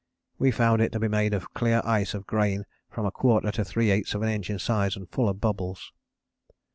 We 0.39 0.49
found 0.49 0.81
it 0.81 0.91
to 0.93 0.99
be 0.99 1.07
made 1.07 1.31
of 1.31 1.53
clear 1.53 1.79
ice 1.85 2.15
of 2.15 2.25
grain 2.25 2.63
from 2.89 3.05
a 3.05 3.11
quarter 3.11 3.51
to 3.51 3.63
three 3.63 3.91
eighths 3.91 4.15
of 4.15 4.23
an 4.23 4.29
inch 4.29 4.49
in 4.49 4.57
size 4.57 4.95
and 4.95 5.07
full 5.07 5.29
of 5.29 5.39
bubbles. 5.39 5.93